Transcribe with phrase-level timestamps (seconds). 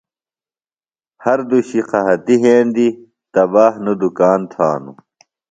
[1.23, 2.91] ہر دوشیۡ قحطیۡ یھندیۡ،
[3.33, 4.97] تباہ نوۡ دُکان تھانوۡ